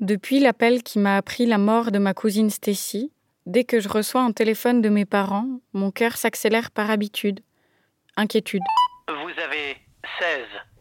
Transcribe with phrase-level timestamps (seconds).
[0.00, 3.10] Depuis l'appel qui m'a appris la mort de ma cousine Stacy,
[3.46, 7.40] dès que je reçois un téléphone de mes parents, mon cœur s'accélère par habitude.
[8.14, 8.60] Inquiétude.
[9.08, 9.78] Vous avez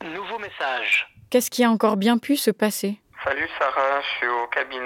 [0.02, 1.08] 16 nouveaux messages.
[1.30, 3.00] Qu'est-ce qui a encore bien pu se passer?
[3.24, 4.84] Salut Sarah, je suis au cabinet,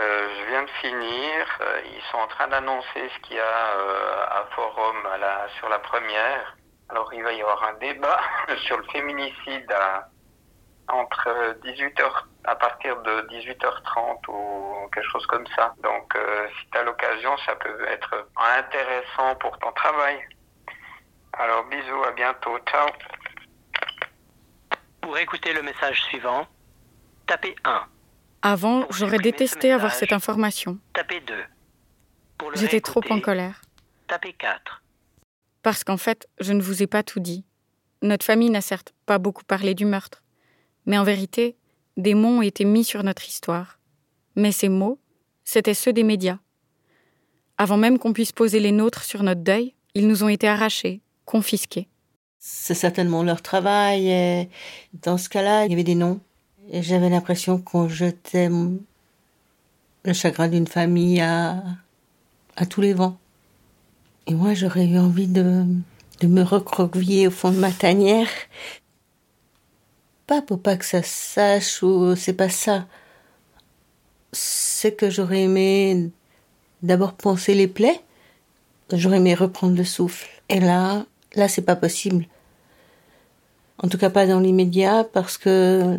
[0.00, 1.58] euh, je viens de finir.
[1.60, 5.46] Euh, ils sont en train d'annoncer ce qu'il y a euh, à Forum à la,
[5.58, 6.56] sur la première.
[6.88, 8.18] Alors il va y avoir un débat
[8.66, 10.08] sur le féminicide à,
[10.88, 11.28] entre
[11.64, 12.10] 18h,
[12.44, 15.74] à partir de 18h30 ou quelque chose comme ça.
[15.82, 16.16] Donc
[16.58, 18.28] si tu as l'occasion, ça peut être
[18.58, 20.18] intéressant pour ton travail.
[21.34, 22.88] Alors bisous, à bientôt, ciao.
[25.00, 26.46] Pour écouter le message suivant,
[27.26, 27.86] tapez 1.
[28.42, 30.78] Avant, j'aurais détesté avoir cette information.
[30.92, 31.44] Tapez 2.
[32.54, 33.62] J'étais trop en colère.
[34.06, 34.82] Tapez 4.
[35.62, 37.44] Parce qu'en fait, je ne vous ai pas tout dit.
[38.00, 40.22] Notre famille n'a certes pas beaucoup parlé du meurtre,
[40.88, 41.54] mais en vérité,
[41.96, 43.78] des mots ont été mis sur notre histoire.
[44.34, 44.98] Mais ces mots,
[45.44, 46.38] c'étaient ceux des médias.
[47.58, 51.00] Avant même qu'on puisse poser les nôtres sur notre deuil, ils nous ont été arrachés,
[51.24, 51.86] confisqués.
[52.40, 54.10] C'est certainement leur travail.
[54.10, 54.48] Et
[55.02, 56.20] dans ce cas-là, il y avait des noms
[56.72, 61.62] j'avais l'impression qu'on jetait le chagrin d'une famille à,
[62.56, 63.18] à tous les vents.
[64.26, 65.64] Et moi, j'aurais eu envie de,
[66.20, 68.28] de me recroqueviller au fond de ma tanière.
[70.28, 72.86] Pas pour pas que ça sache ou c'est pas ça.
[74.30, 76.10] C'est que j'aurais aimé
[76.82, 78.00] d'abord penser les plaies.
[78.92, 80.28] J'aurais aimé reprendre le souffle.
[80.50, 82.26] Et là, là, c'est pas possible.
[83.78, 85.98] En tout cas, pas dans l'immédiat parce que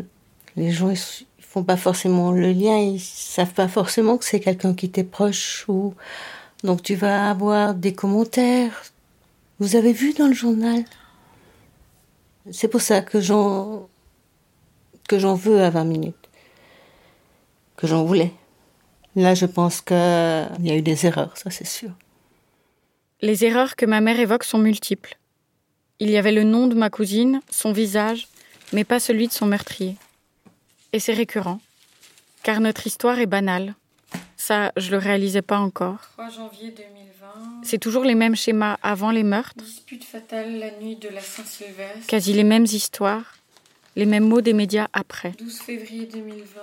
[0.55, 4.75] les gens ils font pas forcément le lien, ils savent pas forcément que c'est quelqu'un
[4.75, 5.95] qui t'est proche ou
[6.63, 8.83] donc tu vas avoir des commentaires.
[9.59, 10.83] Vous avez vu dans le journal?
[12.51, 13.87] C'est pour ça que j'en
[15.09, 16.29] que j'en veux à 20 minutes.
[17.75, 18.31] Que j'en voulais.
[19.15, 21.89] Là, je pense qu'il y a eu des erreurs, ça c'est sûr.
[23.21, 25.17] Les erreurs que ma mère évoque sont multiples.
[25.99, 28.27] Il y avait le nom de ma cousine, son visage,
[28.71, 29.97] mais pas celui de son meurtrier.
[30.93, 31.59] Et c'est récurrent,
[32.43, 33.73] car notre histoire est banale.
[34.37, 36.01] Ça, je le réalisais pas encore.
[36.13, 37.63] 3 janvier 2020.
[37.63, 39.55] C'est toujours les mêmes schémas avant les meurtres.
[39.57, 42.07] Dispute fatale la nuit de la Saint-Sylvestre.
[42.07, 43.38] Quasi les mêmes histoires,
[43.95, 45.33] les mêmes mots des médias après.
[45.39, 46.61] 12 février 2020,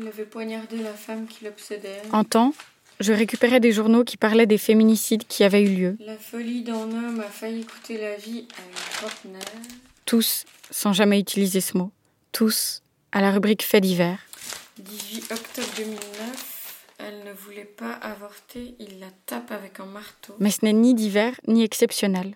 [0.00, 2.02] il avait poignardé la femme qui l'obsédait.
[2.12, 2.54] En temps,
[3.00, 5.96] je récupérais des journaux qui parlaient des féminicides qui avaient eu lieu.
[6.04, 9.62] La folie d'un homme a failli coûter la vie à une trentenaire.
[10.04, 11.90] Tous, sans jamais utiliser ce mot.
[12.32, 12.82] Tous,
[13.12, 14.18] à la rubrique Fait divers.
[14.78, 20.34] 18 octobre 2009, elle ne voulait pas avorter, il la tape avec un marteau.
[20.38, 22.34] Mais ce n'est ni divers ni exceptionnel.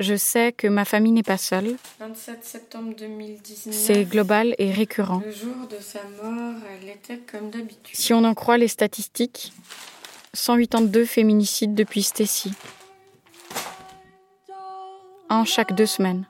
[0.00, 1.76] Je sais que ma famille n'est pas seule.
[1.98, 3.74] 27 septembre 2019.
[3.74, 5.20] C'est global et récurrent.
[5.22, 7.94] Le jour de sa mort, elle était comme d'habitude.
[7.94, 9.52] Si on en croit les statistiques,
[10.32, 12.54] 182 féminicides depuis Stacy.
[15.28, 16.24] Un chaque deux semaines.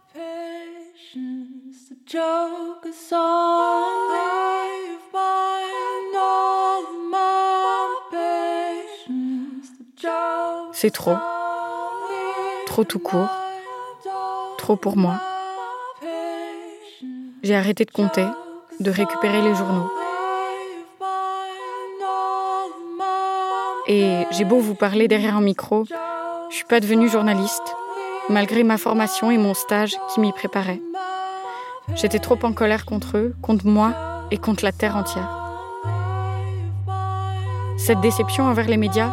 [10.72, 11.14] C'est trop.
[12.66, 13.39] Trop tout court.
[14.76, 15.20] Pour moi.
[17.42, 18.26] J'ai arrêté de compter,
[18.78, 19.91] de récupérer les journaux.
[23.88, 25.84] Et j'ai beau vous parler derrière un micro,
[26.50, 27.75] je suis pas devenue journaliste,
[28.28, 30.80] malgré ma formation et mon stage qui m'y préparait.
[31.97, 33.92] J'étais trop en colère contre eux, contre moi
[34.30, 35.36] et contre la terre entière.
[37.76, 39.10] Cette déception envers les médias,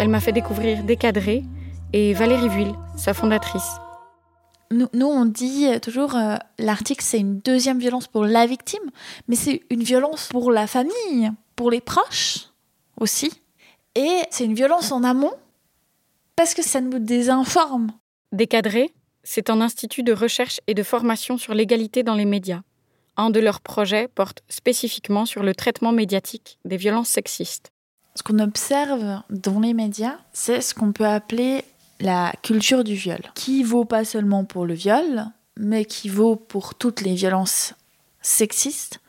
[0.00, 1.44] elle m'a fait découvrir Décadré
[1.92, 3.78] et Valérie Vuille, sa fondatrice.
[4.70, 8.90] Nous, on dit toujours euh, l'article c'est une deuxième violence pour la victime,
[9.28, 12.48] mais c'est une violence pour la famille, pour les proches
[13.00, 13.32] aussi.
[13.94, 15.32] Et c'est une violence en amont
[16.34, 17.92] parce que ça nous désinforme.
[18.32, 22.62] Décadré, c'est un institut de recherche et de formation sur l'égalité dans les médias.
[23.16, 27.70] Un de leurs projets porte spécifiquement sur le traitement médiatique des violences sexistes.
[28.14, 31.64] Ce qu'on observe dans les médias, c'est ce qu'on peut appeler
[32.00, 35.26] la culture du viol, qui vaut pas seulement pour le viol,
[35.56, 37.74] mais qui vaut pour toutes les violences
[38.20, 39.00] sexistes.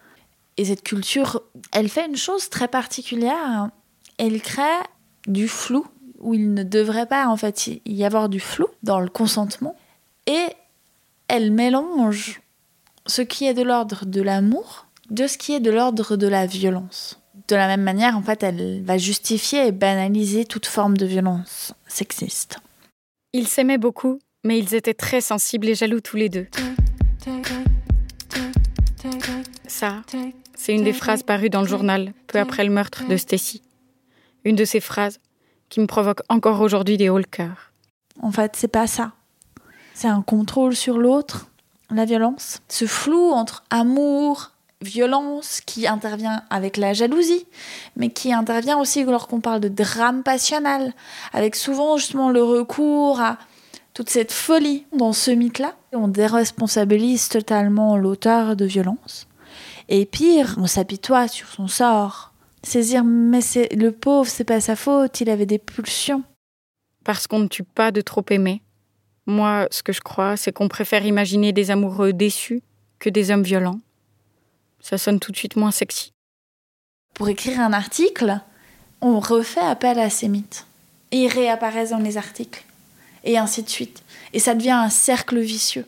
[0.57, 1.41] Et cette culture,
[1.71, 3.69] elle fait une chose très particulière,
[4.17, 4.63] elle crée
[5.27, 5.85] du flou
[6.19, 9.75] où il ne devrait pas en fait y avoir du flou dans le consentement
[10.25, 10.47] et
[11.27, 12.41] elle mélange
[13.05, 16.45] ce qui est de l'ordre de l'amour de ce qui est de l'ordre de la
[16.45, 17.19] violence.
[17.47, 21.73] De la même manière, en fait, elle va justifier et banaliser toute forme de violence
[21.87, 22.59] sexiste.
[23.37, 26.47] Ils s'aimaient beaucoup, mais ils étaient très sensibles et jaloux tous les deux.
[29.67, 30.01] Ça,
[30.55, 33.61] C'est une des phrases parues dans le journal peu après le meurtre de Stacy.
[34.43, 35.19] Une de ces phrases
[35.69, 37.73] qui me provoque encore aujourd'hui des hauts le cœur.
[38.23, 39.11] En fait, c'est pas ça.
[39.93, 41.51] C'est un contrôle sur l'autre,
[41.91, 42.63] la violence.
[42.69, 47.45] Ce flou entre amour, violence qui intervient avec la jalousie,
[47.95, 50.93] mais qui intervient aussi lorsqu'on parle de drame passionnel,
[51.33, 53.37] avec souvent justement le recours à
[53.93, 55.73] toute cette folie dans ce mythe-là.
[55.93, 59.27] On déresponsabilise totalement l'auteur de violence.
[59.89, 62.33] Et pire, on s'apitoie sur son sort.
[62.61, 66.23] Saisir, mais c'est le pauvre, c'est pas sa faute, il avait des pulsions.
[67.03, 68.61] Parce qu'on ne tue pas de trop aimer.
[69.25, 72.61] Moi, ce que je crois, c'est qu'on préfère imaginer des amoureux déçus
[72.99, 73.79] que des hommes violents
[74.81, 76.13] ça sonne tout de suite moins sexy.
[77.13, 78.39] Pour écrire un article,
[79.01, 80.65] on refait appel à ces mythes.
[81.11, 82.63] Et ils réapparaissent dans les articles.
[83.23, 84.03] Et ainsi de suite.
[84.33, 85.87] Et ça devient un cercle vicieux.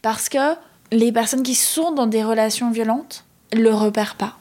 [0.00, 0.54] Parce que
[0.90, 4.36] les personnes qui sont dans des relations violentes le repèrent pas.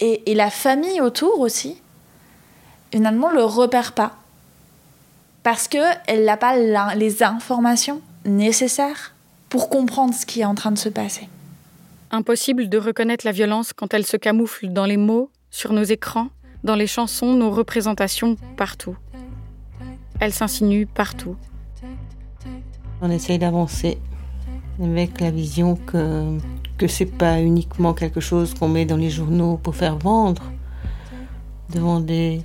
[0.00, 1.76] Et, et, la famille autour aussi,
[2.90, 4.16] finalement, le repère pas.
[5.42, 6.56] Parce qu'elle n'a pas
[6.94, 9.14] les informations nécessaires
[9.48, 11.28] pour comprendre ce qui est en train de se passer.
[12.14, 16.28] Impossible de reconnaître la violence quand elle se camoufle dans les mots, sur nos écrans,
[16.62, 18.96] dans les chansons, nos représentations, partout.
[20.20, 21.36] Elle s'insinue partout.
[23.00, 23.96] On essaye d'avancer
[24.78, 26.36] avec la vision que
[26.76, 30.42] que c'est pas uniquement quelque chose qu'on met dans les journaux pour faire vendre
[31.70, 32.42] devant des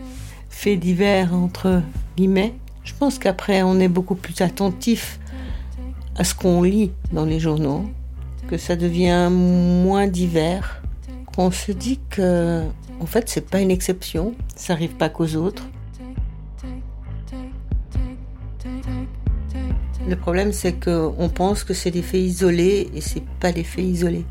[0.50, 1.82] faits divers entre
[2.16, 2.54] guillemets.
[2.84, 5.20] Je pense qu'après on est beaucoup plus attentif
[6.16, 7.86] à ce qu'on lit dans les journaux
[8.48, 10.82] que ça devient moins divers,
[11.36, 12.64] qu'on se dit que,
[13.00, 15.68] en fait, c'est pas une exception, ça arrive pas qu'aux autres.
[20.08, 23.84] Le problème, c'est qu'on pense que c'est des faits isolés et c'est pas des faits
[23.84, 24.26] isolés.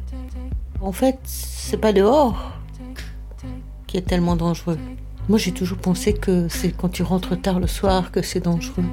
[0.80, 2.52] En fait, c'est pas dehors
[3.86, 4.78] qui est tellement dangereux.
[5.28, 8.84] Moi, j'ai toujours pensé que c'est quand tu rentres tard le soir que c'est dangereux.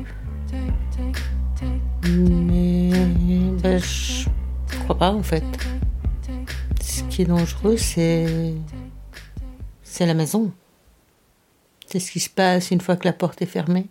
[2.04, 2.92] Mais
[3.62, 4.26] ben, je
[4.98, 5.44] pas en fait.
[6.82, 8.54] Ce qui est dangereux, c'est.
[9.84, 10.52] C'est la maison.
[11.88, 13.88] C'est ce qui se passe une fois que la porte est fermée.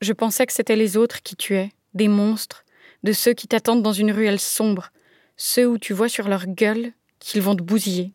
[0.00, 2.64] Je pensais que c'était les autres qui tuaient, des monstres,
[3.02, 4.90] de ceux qui t'attendent dans une ruelle sombre,
[5.36, 8.12] ceux où tu vois sur leur gueule qu'ils vont te bousiller.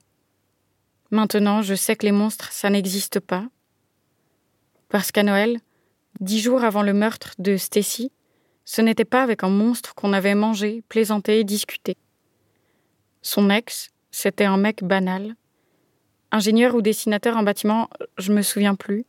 [1.12, 3.48] Maintenant, je sais que les monstres, ça n'existe pas.
[4.90, 5.60] Parce qu'à Noël,
[6.20, 8.12] dix jours avant le meurtre de Stacy,
[8.70, 11.96] ce n'était pas avec un monstre qu'on avait mangé, plaisanté et discuté.
[13.22, 15.38] Son ex, c'était un mec banal.
[16.32, 19.06] Ingénieur ou dessinateur en bâtiment, je me souviens plus.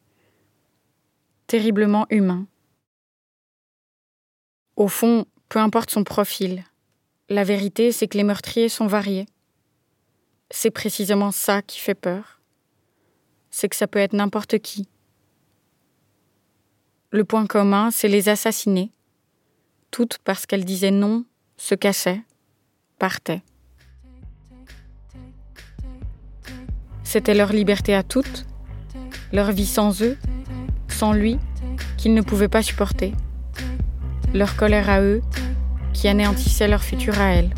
[1.48, 2.46] Terriblement humain.
[4.76, 6.62] Au fond, peu importe son profil,
[7.28, 9.26] la vérité, c'est que les meurtriers sont variés.
[10.52, 12.40] C'est précisément ça qui fait peur.
[13.50, 14.88] C'est que ça peut être n'importe qui.
[17.10, 18.92] Le point commun, c'est les assassiner
[19.90, 21.24] toutes parce qu'elles disaient non,
[21.56, 22.22] se cachaient,
[22.98, 23.42] partaient.
[27.04, 28.46] C'était leur liberté à toutes,
[29.32, 30.16] leur vie sans eux,
[30.88, 31.38] sans lui,
[31.96, 33.14] qu'ils ne pouvaient pas supporter,
[34.34, 35.22] leur colère à eux,
[35.92, 37.50] qui anéantissait leur futur à elles.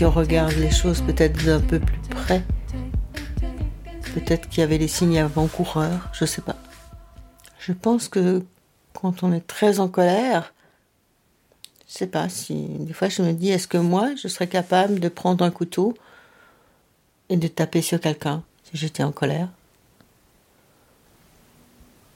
[0.00, 2.42] Si on regarde les choses peut-être d'un peu plus près,
[4.14, 6.56] peut-être qu'il y avait des signes avant-coureurs, je sais pas.
[7.58, 8.42] Je pense que
[8.94, 10.54] quand on est très en colère,
[11.86, 15.00] je sais pas si des fois je me dis est-ce que moi je serais capable
[15.00, 15.92] de prendre un couteau
[17.28, 19.50] et de taper sur quelqu'un si j'étais en colère?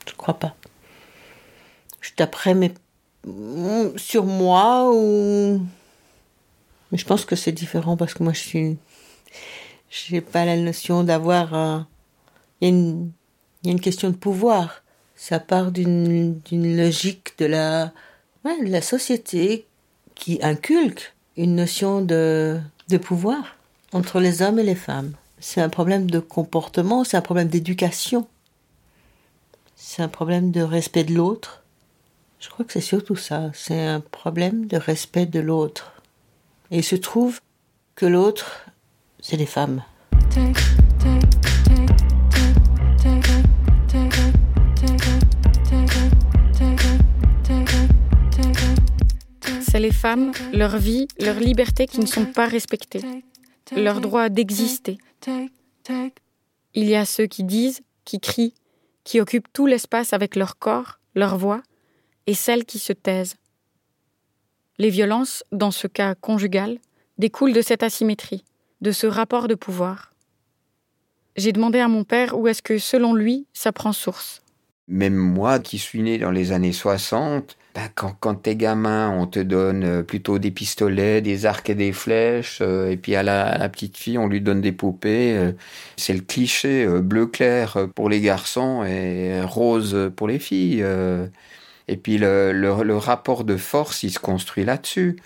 [0.08, 0.56] Je crois pas.
[2.00, 2.72] Je taperais mais
[3.98, 5.60] sur moi ou
[6.98, 8.76] je pense que c'est différent parce que moi, je suis.
[9.90, 11.86] J'ai pas la notion d'avoir.
[12.60, 13.08] Il,
[13.64, 14.82] y a une question de pouvoir.
[15.16, 17.92] Ça part d'une logique de la,
[18.44, 19.66] ouais, de la société
[20.14, 23.56] qui inculque une notion de, de pouvoir
[23.92, 25.12] entre les hommes et les femmes.
[25.38, 28.26] C'est un problème de comportement, c'est un problème d'éducation.
[29.76, 31.62] C'est un problème de respect de l'autre.
[32.40, 33.50] Je crois que c'est surtout ça.
[33.54, 35.93] C'est un problème de respect de l'autre.
[36.70, 37.40] Et il se trouve
[37.94, 38.66] que l'autre,
[39.20, 39.82] c'est les femmes.
[49.60, 53.02] C'est les femmes, leur vie, leur liberté qui ne sont pas respectées,
[53.76, 54.98] leur droit d'exister.
[56.74, 58.54] Il y a ceux qui disent, qui crient,
[59.04, 61.62] qui occupent tout l'espace avec leur corps, leur voix,
[62.26, 63.36] et celles qui se taisent,
[64.78, 66.78] les violences, dans ce cas conjugal,
[67.18, 68.44] découlent de cette asymétrie,
[68.80, 70.12] de ce rapport de pouvoir.
[71.36, 74.42] J'ai demandé à mon père où est-ce que, selon lui, ça prend source.
[74.88, 79.26] Même moi qui suis né dans les années 60, bah, quand, quand t'es gamin, on
[79.26, 83.22] te donne euh, plutôt des pistolets, des arcs et des flèches, euh, et puis à
[83.22, 85.36] la, petite fille, on lui donne des poupées.
[85.36, 85.52] Euh,
[85.96, 90.84] c'est le cliché bleu clair pour les garçons et rose pour les filles.
[91.88, 95.16] Et puis le, le, rapport de force, il se construit là-dessus.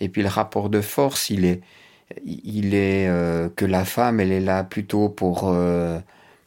[0.00, 1.60] Et puis le rapport de force, il est,
[2.24, 3.08] il est
[3.56, 5.54] que la femme, elle est là plutôt pour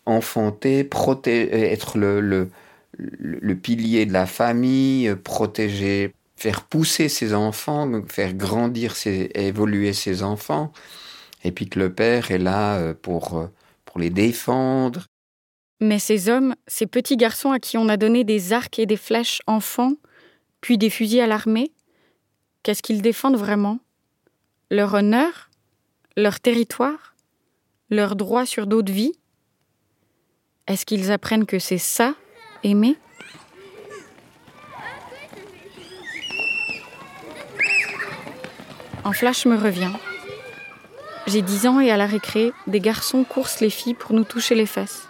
[0.06, 2.50] enfanter, protéger, être le, le
[2.98, 9.94] le pilier de la famille, euh, protéger, faire pousser ses enfants, faire grandir, ses, évoluer
[9.94, 10.72] ses enfants,
[11.44, 13.48] et puis que le père est là euh, pour, euh,
[13.86, 15.08] pour les défendre.
[15.84, 18.98] Mais ces hommes, ces petits garçons à qui on a donné des arcs et des
[18.98, 19.94] flèches enfants,
[20.62, 21.72] puis des fusils à l'armée,
[22.62, 23.80] qu'est-ce qu'ils défendent vraiment?
[24.70, 25.50] Leur honneur?
[26.16, 27.16] Leur territoire?
[27.90, 29.14] Leur droit sur d'autres vies?
[30.68, 32.14] Est-ce qu'ils apprennent que c'est ça
[32.64, 32.96] Aimer?
[39.04, 39.92] Un flash me revient.
[41.26, 44.54] J'ai 10 ans et à la récré, des garçons coursent les filles pour nous toucher
[44.54, 45.08] les fesses.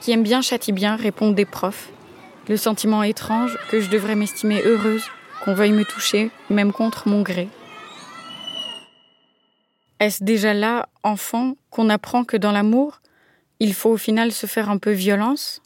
[0.00, 1.90] Qui aime bien châtie bien, répondent des profs.
[2.48, 5.04] Le sentiment étrange que je devrais m'estimer heureuse
[5.44, 7.48] qu'on veuille me toucher, même contre mon gré.
[9.98, 13.00] Est-ce déjà là, enfant, qu'on apprend que dans l'amour,
[13.58, 15.60] il faut au final se faire un peu violence?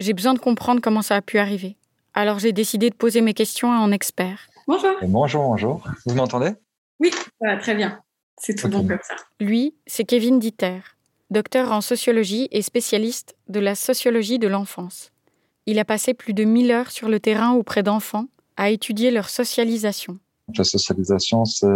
[0.00, 1.76] J'ai besoin de comprendre comment ça a pu arriver.
[2.14, 4.48] Alors j'ai décidé de poser mes questions à un expert.
[4.66, 4.96] Bonjour.
[5.02, 5.84] bonjour, bonjour.
[6.06, 6.50] Vous m'entendez?
[6.98, 7.12] Oui,
[7.60, 8.00] très bien.
[8.36, 9.14] C'est tout bon comme ça.
[9.38, 10.80] Lui, c'est Kevin Dieter,
[11.32, 15.10] docteur en sociologie et spécialiste de la sociologie de l'enfance.
[15.66, 19.28] Il a passé plus de 1000 heures sur le terrain auprès d'enfants à étudier leur
[19.28, 20.18] socialisation.
[20.56, 21.72] La socialisation, c'est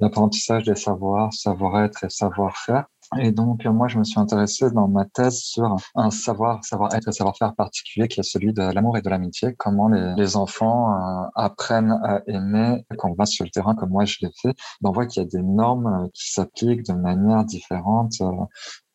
[0.00, 2.86] l'apprentissage des savoirs, savoir-être et savoir-faire.
[3.18, 7.12] Et donc, moi, je me suis intéressé dans ma thèse sur un savoir, savoir-être et
[7.12, 9.54] savoir-faire particulier qui est celui de l'amour et de l'amitié.
[9.56, 14.04] Comment les, enfants euh, apprennent à aimer quand on va sur le terrain, comme moi
[14.04, 14.54] je l'ai fait.
[14.82, 18.30] On voit qu'il y a des normes euh, qui s'appliquent de manière différente euh,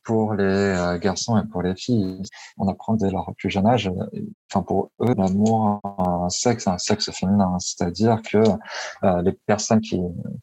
[0.04, 2.22] pour les euh, garçons et pour les filles.
[2.58, 4.20] On apprend dès leur plus jeune âge, euh,
[4.52, 10.00] enfin pour eux, l'amour un sexe, un sexe féminin, c'est-à-dire que euh, les personnes qui,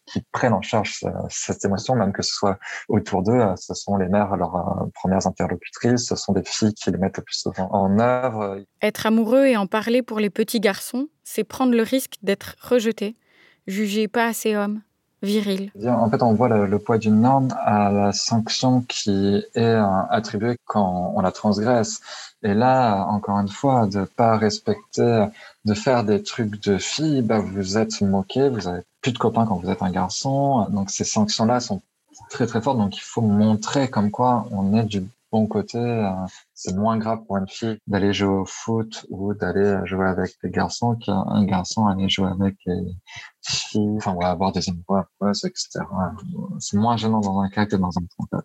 [0.07, 4.09] qui prennent en charge cette émotion, même que ce soit autour d'eux, ce sont les
[4.09, 7.99] mères, leurs premières interlocutrices, ce sont des filles qui les mettent le plus souvent en
[7.99, 8.63] œuvre.
[8.83, 13.17] Être amoureux et en parler pour les petits garçons, c'est prendre le risque d'être rejeté,
[13.67, 14.83] jugé pas assez homme,
[15.23, 15.71] viril.
[15.87, 20.57] En fait, on voit le, poids d'une norme à la sanction qui est euh, attribuée
[20.65, 22.01] quand on la transgresse.
[22.43, 25.27] Et là, encore une fois, de pas respecter,
[25.65, 29.47] de faire des trucs de fille, bah, vous êtes moqué, vous avez plus de copains
[29.47, 30.67] quand vous êtes un garçon.
[30.71, 31.83] Donc ces sanctions-là sont
[32.31, 32.79] très très fortes.
[32.79, 36.11] Donc il faut montrer comme quoi on est du bon côté, euh,
[36.55, 40.51] c'est moins grave pour une fille d'aller jouer au foot ou d'aller jouer avec des
[40.51, 42.81] garçons qu'un garçon aller jouer avec des
[43.43, 45.05] filles, enfin, avoir des amoureux,
[45.45, 45.81] etc.
[46.59, 48.43] C'est moins gênant dans un cas que dans un autre cas.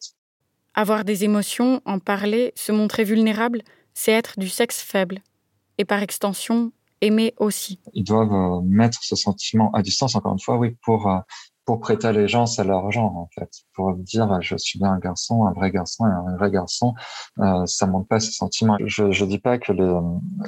[0.76, 3.62] Avoir des émotions, en parler, se montrer vulnérable,
[3.94, 5.20] c'est être du sexe faible.
[5.78, 6.72] Et par extension,
[7.02, 7.80] aimer aussi.
[7.94, 11.20] Ils doivent euh, mettre ce sentiment à distance, encore une fois, oui, pour euh,
[11.66, 13.50] pour prêter allégeance à leur genre en fait.
[13.74, 16.94] Pour dire je suis bien un garçon un vrai garçon et un vrai garçon
[17.40, 18.78] euh, ça montre pas ses sentiments.
[18.86, 20.00] Je je dis pas que les,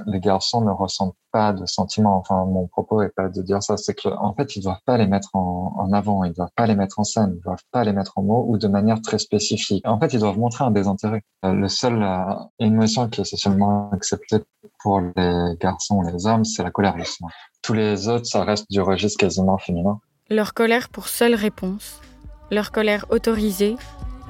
[0.07, 2.17] les garçons ne ressentent pas de sentiments.
[2.17, 3.77] Enfin mon propos est pas de dire ça.
[3.77, 6.23] C'est que en fait ils doivent pas les mettre en, en avant.
[6.23, 7.33] Ils doivent pas les mettre en scène.
[7.37, 9.87] Ils doivent pas les mettre en mots ou de manière très spécifique.
[9.87, 11.23] En fait ils doivent montrer un désintérêt.
[11.45, 14.37] Euh, le seul euh, émotion qui est socialement acceptée
[14.81, 17.29] pour les garçons les hommes c'est la colère justement.
[17.61, 19.99] Tous les autres ça reste du registre quasiment féminin
[20.31, 22.01] leur colère pour seule réponse,
[22.49, 23.75] leur colère autorisée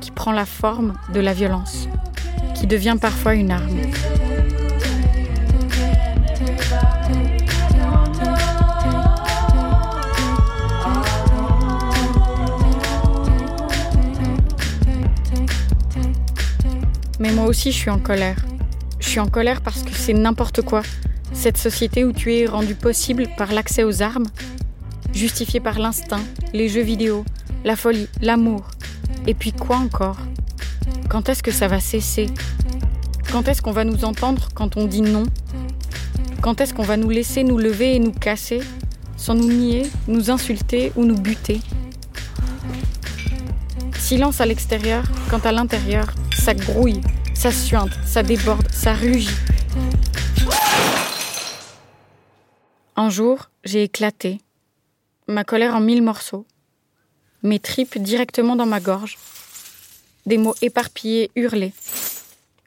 [0.01, 1.87] qui prend la forme de la violence,
[2.53, 3.79] qui devient parfois une arme.
[17.21, 18.45] Mais moi aussi je suis en colère.
[18.99, 20.81] Je suis en colère parce que c'est n'importe quoi.
[21.31, 24.27] Cette société où tu es rendu possible par l'accès aux armes,
[25.15, 27.25] justifié par l'instinct, les jeux vidéo,
[27.63, 28.67] la folie, l'amour.
[29.25, 30.17] Et puis quoi encore?
[31.09, 32.27] Quand est-ce que ça va cesser?
[33.31, 35.23] Quand est-ce qu'on va nous entendre quand on dit non?
[36.41, 38.61] Quand est-ce qu'on va nous laisser nous lever et nous casser
[39.17, 41.61] sans nous nier, nous insulter ou nous buter?
[43.97, 47.01] Silence à l'extérieur, quand à l'intérieur, ça grouille,
[47.33, 49.29] ça suinte, ça déborde, ça rugit.
[52.95, 54.39] Un jour, j'ai éclaté,
[55.27, 56.45] ma colère en mille morceaux,
[57.43, 59.17] mes tripes directement dans ma gorge,
[60.25, 61.73] des mots éparpillés hurlés,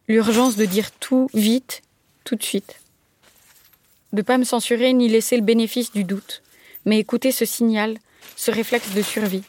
[0.08, 1.82] l'urgence de dire tout vite,
[2.24, 2.80] tout de suite.
[4.12, 6.42] De pas me censurer ni laisser le bénéfice du doute,
[6.84, 7.98] mais écouter ce signal,
[8.36, 9.42] ce réflexe de survie.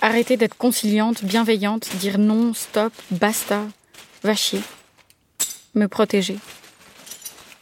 [0.00, 3.66] Arrêter d'être conciliante, bienveillante, dire non, stop, basta,
[4.22, 4.60] va chier.
[5.74, 6.38] Me protéger.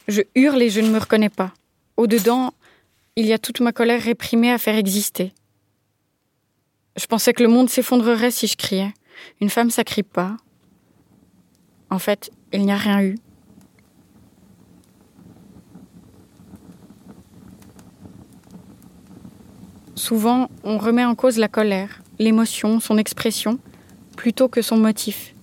[0.07, 1.51] Je hurle et je ne me reconnais pas.
[1.97, 2.53] Au-dedans,
[3.17, 5.33] il y a toute ma colère réprimée à faire exister.
[6.95, 8.93] Je pensais que le monde s'effondrerait si je criais.
[9.41, 10.37] Une femme, ça crie pas.
[11.89, 13.15] En fait, il n'y a rien eu.
[19.95, 23.57] Souvent, on remet en cause la colère, l'émotion, son expression,
[24.15, 25.33] plutôt que son motif.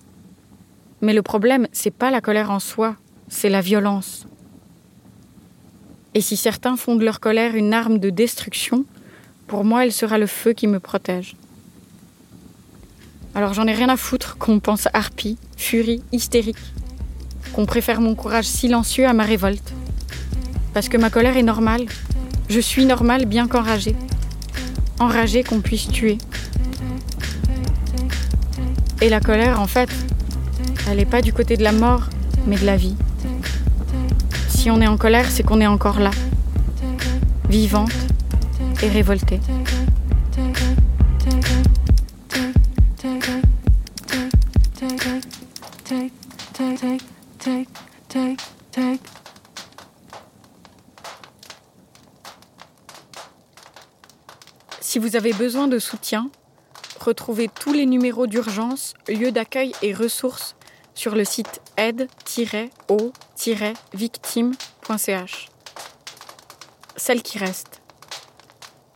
[1.01, 2.95] Mais le problème, c'est pas la colère en soi,
[3.27, 4.27] c'est la violence.
[6.15, 8.85] Et si certains font de leur colère une arme de destruction,
[9.47, 11.35] pour moi, elle sera le feu qui me protège.
[13.35, 16.55] Alors j'en ai rien à foutre qu'on pense harpie, furie, hystérique,
[17.51, 19.73] qu'on préfère mon courage silencieux à ma révolte.
[20.73, 21.85] Parce que ma colère est normale.
[22.47, 23.95] Je suis normale bien qu'enragée.
[24.99, 26.17] Enragée qu'on puisse tuer.
[29.01, 29.89] Et la colère, en fait,
[30.89, 32.09] elle n'est pas du côté de la mort,
[32.47, 32.95] mais de la vie.
[34.65, 36.09] Si on est en colère, c'est qu'on est encore là,
[37.47, 37.91] vivante
[38.81, 39.39] et révoltée.
[54.81, 56.31] Si vous avez besoin de soutien,
[56.99, 60.55] retrouvez tous les numéros d'urgence, lieux d'accueil et ressources
[60.95, 61.61] sur le site
[63.35, 65.49] aide-o-victime.ch.
[66.95, 67.81] Celle qui reste.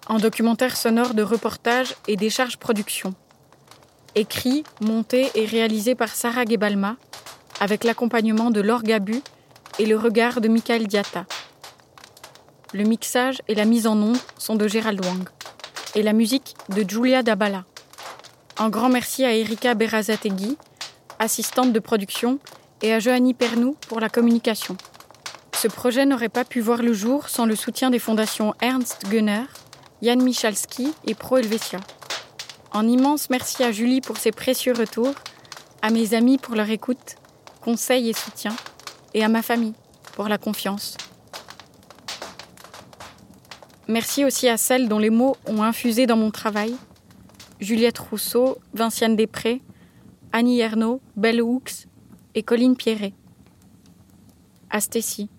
[0.08, 3.14] En documentaire sonore de reportage et décharge production.
[4.16, 6.96] Écrit, monté et réalisé par Sarah Gebalma,
[7.60, 9.22] avec l'accompagnement de Laure Gabu
[9.78, 11.26] et le regard de Michael Diatta.
[12.74, 15.28] Le mixage et la mise en onde sont de Gérald Wang.
[15.96, 17.66] Et la musique de Julia Dabala.
[18.58, 20.58] Un grand merci à Erika Berazategui,
[21.20, 22.40] assistante de production,
[22.82, 24.78] et à Johanny Pernou pour la communication.
[25.54, 29.44] Ce projet n'aurait pas pu voir le jour sans le soutien des fondations Ernst Gunner,
[30.02, 31.80] Yann Michalski et Pro Helvetia.
[32.72, 35.14] Un immense merci à Julie pour ses précieux retours,
[35.82, 37.16] à mes amis pour leur écoute,
[37.62, 38.56] conseils et soutien,
[39.14, 39.74] et à ma famille
[40.14, 40.96] pour la confiance.
[43.88, 46.76] Merci aussi à celles dont les mots ont infusé dans mon travail
[47.60, 49.62] Juliette Rousseau, Vinciane Després,
[50.32, 51.89] Annie Ernaux, Belle Hooks
[52.40, 53.12] et Colline Pierret.
[54.70, 55.30] À Stécie.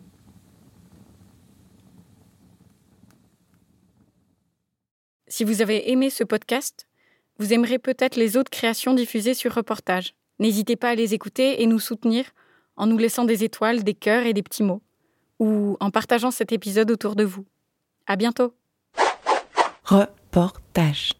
[5.26, 6.86] Si vous avez aimé ce podcast,
[7.38, 10.14] vous aimerez peut-être les autres créations diffusées sur reportage.
[10.40, 12.26] N'hésitez pas à les écouter et nous soutenir
[12.76, 14.82] en nous laissant des étoiles, des cœurs et des petits mots,
[15.38, 17.46] ou en partageant cet épisode autour de vous.
[18.06, 18.52] À bientôt.
[19.84, 21.12] Reportage.